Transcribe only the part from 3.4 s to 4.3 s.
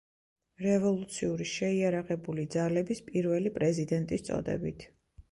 პრეზიდენტის